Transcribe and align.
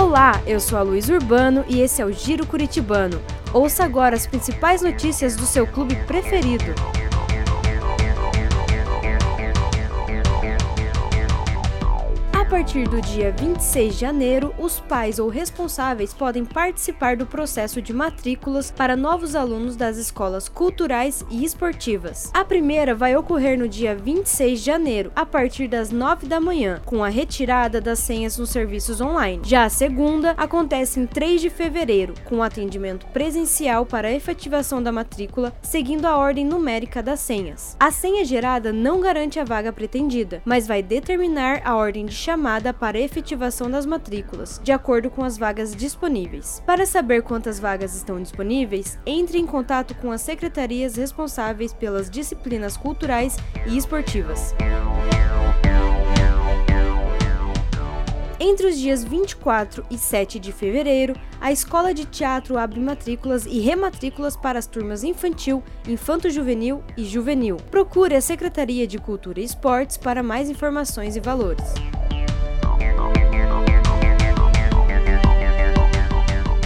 Olá, 0.00 0.40
eu 0.46 0.58
sou 0.58 0.78
a 0.78 0.82
Luiz 0.82 1.10
Urbano 1.10 1.62
e 1.68 1.82
esse 1.82 2.00
é 2.00 2.06
o 2.06 2.10
Giro 2.10 2.46
Curitibano. 2.46 3.20
Ouça 3.52 3.84
agora 3.84 4.16
as 4.16 4.26
principais 4.26 4.80
notícias 4.80 5.36
do 5.36 5.44
seu 5.44 5.66
clube 5.66 5.94
preferido. 6.06 6.74
Partir 12.60 12.86
do 12.86 13.00
dia 13.00 13.32
26 13.38 13.94
de 13.94 13.98
janeiro, 13.98 14.54
os 14.58 14.80
pais 14.80 15.18
ou 15.18 15.30
responsáveis 15.30 16.12
podem 16.12 16.44
participar 16.44 17.16
do 17.16 17.24
processo 17.24 17.80
de 17.80 17.90
matrículas 17.90 18.70
para 18.70 18.94
novos 18.94 19.34
alunos 19.34 19.76
das 19.76 19.96
escolas 19.96 20.46
culturais 20.46 21.24
e 21.30 21.42
esportivas. 21.42 22.30
A 22.34 22.44
primeira 22.44 22.94
vai 22.94 23.16
ocorrer 23.16 23.58
no 23.58 23.66
dia 23.66 23.96
26 23.96 24.58
de 24.58 24.66
janeiro, 24.66 25.10
a 25.16 25.24
partir 25.24 25.68
das 25.68 25.90
9 25.90 26.26
da 26.26 26.38
manhã, 26.38 26.82
com 26.84 27.02
a 27.02 27.08
retirada 27.08 27.80
das 27.80 27.98
senhas 27.98 28.36
nos 28.36 28.50
serviços 28.50 29.00
online. 29.00 29.40
Já 29.42 29.64
a 29.64 29.70
segunda 29.70 30.32
acontece 30.36 31.00
em 31.00 31.06
3 31.06 31.40
de 31.40 31.48
fevereiro, 31.48 32.12
com 32.26 32.42
atendimento 32.42 33.06
presencial 33.06 33.86
para 33.86 34.08
a 34.08 34.12
efetivação 34.12 34.82
da 34.82 34.92
matrícula, 34.92 35.54
seguindo 35.62 36.04
a 36.04 36.14
ordem 36.18 36.44
numérica 36.44 37.02
das 37.02 37.20
senhas. 37.20 37.74
A 37.80 37.90
senha 37.90 38.22
gerada 38.22 38.70
não 38.70 39.00
garante 39.00 39.40
a 39.40 39.44
vaga 39.44 39.72
pretendida, 39.72 40.42
mas 40.44 40.66
vai 40.66 40.82
determinar 40.82 41.62
a 41.64 41.74
ordem 41.74 42.04
de 42.04 42.12
chamada 42.12 42.49
chamada 42.50 42.74
para 42.74 42.98
efetivação 42.98 43.70
das 43.70 43.86
matrículas, 43.86 44.60
de 44.64 44.72
acordo 44.72 45.08
com 45.08 45.22
as 45.22 45.38
vagas 45.38 45.74
disponíveis. 45.74 46.60
Para 46.66 46.84
saber 46.84 47.22
quantas 47.22 47.60
vagas 47.60 47.94
estão 47.94 48.20
disponíveis, 48.20 48.98
entre 49.06 49.38
em 49.38 49.46
contato 49.46 49.94
com 49.94 50.10
as 50.10 50.20
secretarias 50.20 50.96
responsáveis 50.96 51.72
pelas 51.72 52.10
disciplinas 52.10 52.76
culturais 52.76 53.36
e 53.68 53.76
esportivas. 53.76 54.52
Entre 58.40 58.66
os 58.66 58.76
dias 58.76 59.04
24 59.04 59.84
e 59.88 59.96
7 59.96 60.40
de 60.40 60.50
fevereiro, 60.50 61.14
a 61.40 61.52
Escola 61.52 61.94
de 61.94 62.04
Teatro 62.04 62.58
abre 62.58 62.80
matrículas 62.80 63.46
e 63.46 63.60
rematrículas 63.60 64.36
para 64.36 64.58
as 64.58 64.66
turmas 64.66 65.04
infantil, 65.04 65.62
infanto-juvenil 65.86 66.82
e 66.96 67.04
juvenil. 67.04 67.58
Procure 67.70 68.16
a 68.16 68.20
Secretaria 68.20 68.88
de 68.88 68.98
Cultura 68.98 69.40
e 69.40 69.44
Esportes 69.44 69.96
para 69.96 70.22
mais 70.22 70.50
informações 70.50 71.14
e 71.14 71.20
valores. 71.20 71.74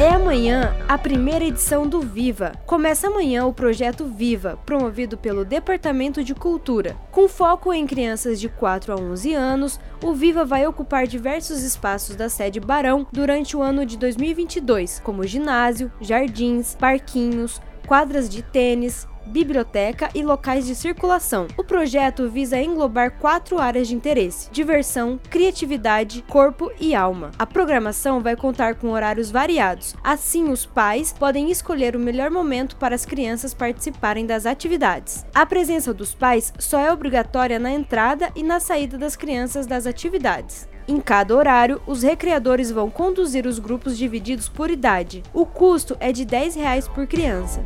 É 0.00 0.08
amanhã 0.08 0.74
a 0.88 0.96
primeira 0.96 1.44
edição 1.44 1.86
do 1.86 2.00
Viva. 2.00 2.52
Começa 2.64 3.08
amanhã 3.08 3.44
o 3.44 3.52
projeto 3.52 4.06
Viva, 4.06 4.58
promovido 4.64 5.18
pelo 5.18 5.44
Departamento 5.44 6.24
de 6.24 6.34
Cultura. 6.34 6.96
Com 7.10 7.28
foco 7.28 7.70
em 7.70 7.86
crianças 7.86 8.40
de 8.40 8.48
4 8.48 8.94
a 8.94 8.96
11 8.96 9.34
anos, 9.34 9.78
o 10.02 10.14
Viva 10.14 10.42
vai 10.42 10.66
ocupar 10.66 11.06
diversos 11.06 11.62
espaços 11.62 12.16
da 12.16 12.30
sede 12.30 12.58
Barão 12.58 13.06
durante 13.12 13.54
o 13.54 13.60
ano 13.60 13.84
de 13.84 13.98
2022, 13.98 15.02
como 15.04 15.26
ginásio, 15.26 15.92
jardins, 16.00 16.74
parquinhos, 16.76 17.60
quadras 17.86 18.26
de 18.26 18.40
tênis, 18.40 19.06
biblioteca 19.26 20.08
e 20.14 20.22
locais 20.22 20.66
de 20.66 20.74
circulação. 20.74 21.46
O 21.56 21.64
projeto 21.64 22.28
visa 22.28 22.60
englobar 22.60 23.12
quatro 23.18 23.58
áreas 23.58 23.88
de 23.88 23.94
interesse: 23.94 24.50
diversão, 24.50 25.18
criatividade, 25.30 26.24
corpo 26.28 26.70
e 26.80 26.94
alma. 26.94 27.30
A 27.38 27.46
programação 27.46 28.20
vai 28.20 28.36
contar 28.36 28.74
com 28.74 28.90
horários 28.90 29.30
variados, 29.30 29.94
assim, 30.02 30.50
os 30.50 30.66
pais 30.66 31.12
podem 31.12 31.50
escolher 31.50 31.96
o 31.96 32.00
melhor 32.00 32.30
momento 32.30 32.76
para 32.76 32.94
as 32.94 33.04
crianças 33.04 33.54
participarem 33.54 34.26
das 34.26 34.46
atividades. 34.46 35.24
A 35.34 35.46
presença 35.46 35.92
dos 35.92 36.14
pais 36.14 36.52
só 36.58 36.78
é 36.78 36.92
obrigatória 36.92 37.58
na 37.58 37.70
entrada 37.70 38.30
e 38.34 38.42
na 38.42 38.60
saída 38.60 38.98
das 38.98 39.16
crianças 39.16 39.66
das 39.66 39.86
atividades. 39.86 40.68
Em 40.88 41.00
cada 41.00 41.36
horário, 41.36 41.80
os 41.86 42.02
recreadores 42.02 42.70
vão 42.70 42.90
conduzir 42.90 43.46
os 43.46 43.58
grupos 43.58 43.96
divididos 43.96 44.48
por 44.48 44.70
idade. 44.70 45.22
O 45.32 45.46
custo 45.46 45.96
é 46.00 46.10
de 46.10 46.24
10 46.24 46.56
reais 46.56 46.88
por 46.88 47.06
criança. 47.06 47.62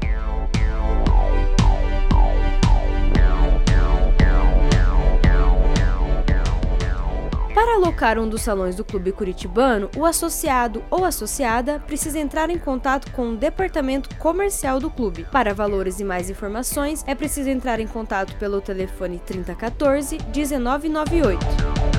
Para 7.84 7.91
alocar 7.91 8.19
um 8.19 8.27
dos 8.27 8.41
salões 8.41 8.75
do 8.75 8.83
Clube 8.83 9.12
Curitibano, 9.12 9.91
o 9.95 10.06
associado 10.06 10.83
ou 10.91 11.05
associada 11.05 11.78
precisa 11.81 12.19
entrar 12.19 12.49
em 12.49 12.59
contato 12.59 13.12
com 13.12 13.33
o 13.33 13.37
departamento 13.37 14.17
comercial 14.17 14.81
do 14.81 14.89
clube. 14.89 15.27
Para 15.31 15.53
valores 15.53 16.00
e 16.00 16.05
mais 16.05 16.31
informações, 16.31 17.05
é 17.06 17.15
preciso 17.15 17.50
entrar 17.50 17.81
em 17.81 17.87
contato 17.87 18.34
pelo 18.37 18.62
telefone 18.62 19.21
3014 19.27 20.17
1998. 20.34 21.94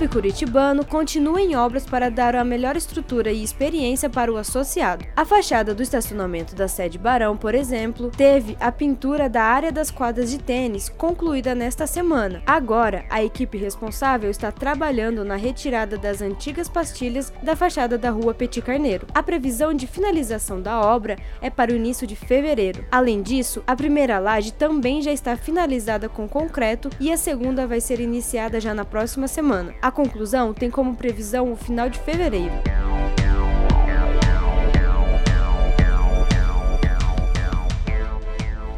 Clube 0.00 0.14
Curitibano 0.14 0.82
continua 0.82 1.42
em 1.42 1.54
obras 1.54 1.84
para 1.84 2.10
dar 2.10 2.34
a 2.34 2.42
melhor 2.42 2.74
estrutura 2.74 3.30
e 3.30 3.42
experiência 3.42 4.08
para 4.08 4.32
o 4.32 4.38
associado. 4.38 5.04
A 5.14 5.26
fachada 5.26 5.74
do 5.74 5.82
estacionamento 5.82 6.54
da 6.54 6.66
sede 6.68 6.96
Barão, 6.96 7.36
por 7.36 7.54
exemplo, 7.54 8.10
teve 8.10 8.56
a 8.58 8.72
pintura 8.72 9.28
da 9.28 9.42
área 9.42 9.70
das 9.70 9.90
quadras 9.90 10.30
de 10.30 10.38
tênis 10.38 10.88
concluída 10.88 11.54
nesta 11.54 11.86
semana. 11.86 12.42
Agora, 12.46 13.04
a 13.10 13.22
equipe 13.22 13.58
responsável 13.58 14.30
está 14.30 14.50
trabalhando 14.50 15.22
na 15.22 15.36
retirada 15.36 15.98
das 15.98 16.22
antigas 16.22 16.66
pastilhas 16.66 17.30
da 17.42 17.54
fachada 17.54 17.98
da 17.98 18.08
rua 18.08 18.32
Petit 18.32 18.62
Carneiro. 18.62 19.06
A 19.12 19.22
previsão 19.22 19.74
de 19.74 19.86
finalização 19.86 20.62
da 20.62 20.80
obra 20.80 21.18
é 21.42 21.50
para 21.50 21.72
o 21.72 21.76
início 21.76 22.06
de 22.06 22.16
fevereiro. 22.16 22.86
Além 22.90 23.20
disso, 23.20 23.62
a 23.66 23.76
primeira 23.76 24.18
laje 24.18 24.50
também 24.50 25.02
já 25.02 25.12
está 25.12 25.36
finalizada 25.36 26.08
com 26.08 26.26
concreto 26.26 26.88
e 26.98 27.12
a 27.12 27.18
segunda 27.18 27.66
vai 27.66 27.82
ser 27.82 28.00
iniciada 28.00 28.58
já 28.58 28.72
na 28.72 28.86
próxima 28.86 29.28
semana. 29.28 29.74
A 29.90 29.92
conclusão 29.92 30.54
tem 30.54 30.70
como 30.70 30.94
previsão 30.94 31.50
o 31.50 31.56
final 31.56 31.90
de 31.90 31.98
fevereiro. 31.98 32.54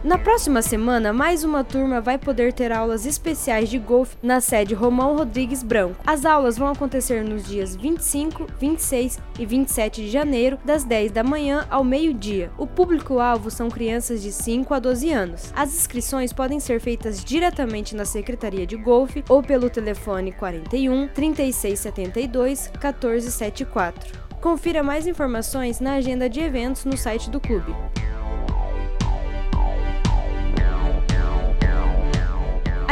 Na 0.04 0.18
próxima 0.18 0.62
semana, 0.62 1.12
mais 1.12 1.44
uma 1.44 1.62
turma 1.62 2.00
vai 2.00 2.18
poder 2.18 2.52
ter 2.52 2.72
aulas 2.72 3.06
especiais 3.06 3.68
de 3.68 3.78
golfe 3.78 4.16
na 4.20 4.40
sede 4.40 4.74
Romão 4.74 5.16
Rodrigues 5.16 5.62
Branco. 5.62 5.94
As 6.04 6.24
aulas 6.24 6.58
vão 6.58 6.66
acontecer 6.66 7.22
nos 7.22 7.46
dias 7.46 7.76
25, 7.76 8.48
26 8.58 9.20
e 9.38 9.46
27 9.46 10.02
de 10.02 10.10
janeiro, 10.10 10.58
das 10.64 10.82
10 10.82 11.12
da 11.12 11.22
manhã 11.22 11.68
ao 11.70 11.84
meio-dia. 11.84 12.50
O 12.58 12.66
público-alvo 12.66 13.48
são 13.48 13.70
crianças 13.70 14.20
de 14.20 14.32
5 14.32 14.74
a 14.74 14.80
12 14.80 15.12
anos. 15.12 15.52
As 15.54 15.72
inscrições 15.72 16.32
podem 16.32 16.58
ser 16.58 16.80
feitas 16.80 17.22
diretamente 17.24 17.94
na 17.94 18.04
Secretaria 18.04 18.66
de 18.66 18.76
Golfe 18.76 19.22
ou 19.28 19.40
pelo 19.40 19.70
telefone 19.70 20.32
41 20.32 21.06
3672 21.14 22.72
1474. 22.72 24.20
Confira 24.40 24.82
mais 24.82 25.06
informações 25.06 25.78
na 25.78 25.94
agenda 25.94 26.28
de 26.28 26.40
eventos 26.40 26.84
no 26.84 26.96
site 26.96 27.30
do 27.30 27.38
clube. 27.38 27.72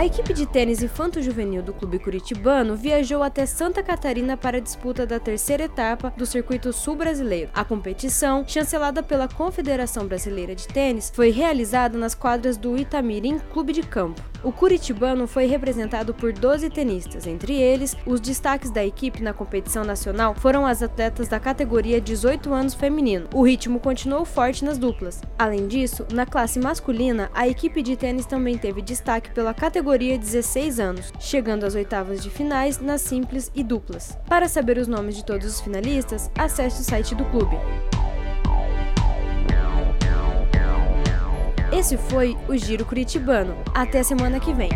A 0.00 0.06
equipe 0.06 0.32
de 0.32 0.46
tênis 0.46 0.82
infanto-juvenil 0.82 1.62
do 1.62 1.74
Clube 1.74 1.98
Curitibano 1.98 2.74
viajou 2.74 3.22
até 3.22 3.44
Santa 3.44 3.82
Catarina 3.82 4.34
para 4.34 4.56
a 4.56 4.60
disputa 4.60 5.04
da 5.04 5.20
terceira 5.20 5.64
etapa 5.64 6.10
do 6.16 6.24
Circuito 6.24 6.72
Sul 6.72 6.96
Brasileiro. 6.96 7.50
A 7.52 7.66
competição, 7.66 8.42
chancelada 8.48 9.02
pela 9.02 9.28
Confederação 9.28 10.06
Brasileira 10.06 10.54
de 10.54 10.66
Tênis, 10.66 11.12
foi 11.14 11.28
realizada 11.28 11.98
nas 11.98 12.14
quadras 12.14 12.56
do 12.56 12.78
Itamirim 12.78 13.38
Clube 13.52 13.74
de 13.74 13.82
Campo. 13.82 14.29
O 14.42 14.50
Curitibano 14.50 15.26
foi 15.26 15.44
representado 15.46 16.14
por 16.14 16.32
12 16.32 16.70
tenistas, 16.70 17.26
entre 17.26 17.54
eles, 17.54 17.94
os 18.06 18.20
destaques 18.20 18.70
da 18.70 18.84
equipe 18.84 19.22
na 19.22 19.34
competição 19.34 19.84
nacional 19.84 20.34
foram 20.34 20.64
as 20.64 20.82
atletas 20.82 21.28
da 21.28 21.38
categoria 21.38 22.00
18 22.00 22.52
anos 22.52 22.74
feminino. 22.74 23.28
O 23.34 23.42
ritmo 23.42 23.78
continuou 23.78 24.24
forte 24.24 24.64
nas 24.64 24.78
duplas. 24.78 25.20
Além 25.38 25.68
disso, 25.68 26.06
na 26.12 26.24
classe 26.24 26.58
masculina, 26.58 27.30
a 27.34 27.46
equipe 27.46 27.82
de 27.82 27.96
tênis 27.96 28.24
também 28.24 28.56
teve 28.56 28.80
destaque 28.80 29.30
pela 29.30 29.52
categoria 29.52 30.18
16 30.18 30.80
anos, 30.80 31.12
chegando 31.18 31.64
às 31.64 31.74
oitavas 31.74 32.22
de 32.22 32.30
finais 32.30 32.80
nas 32.80 33.02
simples 33.02 33.50
e 33.54 33.62
duplas. 33.62 34.16
Para 34.26 34.48
saber 34.48 34.78
os 34.78 34.88
nomes 34.88 35.16
de 35.16 35.24
todos 35.24 35.46
os 35.46 35.60
finalistas, 35.60 36.30
acesse 36.38 36.80
o 36.80 36.84
site 36.84 37.14
do 37.14 37.24
clube. 37.26 37.56
Esse 41.80 41.96
foi 41.96 42.36
o 42.46 42.54
Giro 42.58 42.84
Curitibano. 42.84 43.56
Até 43.74 44.02
semana 44.02 44.38
que 44.38 44.52
vem. 44.52 44.68